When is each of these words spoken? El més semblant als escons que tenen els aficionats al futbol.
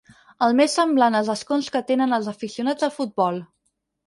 El 0.45 0.55
més 0.59 0.77
semblant 0.79 1.17
als 1.19 1.29
escons 1.33 1.67
que 1.75 1.83
tenen 1.91 2.17
els 2.19 2.31
aficionats 2.33 2.89
al 2.89 2.95
futbol. 2.97 3.41